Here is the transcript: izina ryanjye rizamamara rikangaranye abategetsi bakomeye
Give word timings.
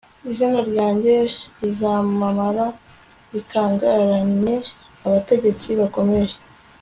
izina 0.29 0.59
ryanjye 0.69 1.15
rizamamara 1.61 2.65
rikangaranye 3.33 4.55
abategetsi 5.05 5.67
bakomeye 5.81 6.31